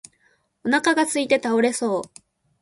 [0.65, 2.01] お腹がすいて倒れそう